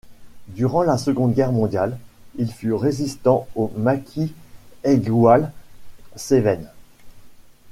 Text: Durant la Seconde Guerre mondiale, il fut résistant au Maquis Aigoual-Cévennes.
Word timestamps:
Durant 0.47 0.81
la 0.81 0.97
Seconde 0.97 1.35
Guerre 1.35 1.51
mondiale, 1.51 1.95
il 2.39 2.51
fut 2.51 2.73
résistant 2.73 3.47
au 3.53 3.71
Maquis 3.75 4.33
Aigoual-Cévennes. 4.83 6.71